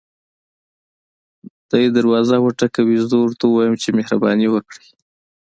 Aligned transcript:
دی 1.69 1.85
دروازه 1.97 2.35
وټکوي 2.41 2.97
زه 3.09 3.15
ورته 3.19 3.43
ووایم 3.47 3.75
چې 3.81 3.89
مهرباني 3.97 4.47
وکړئ. 4.51 4.85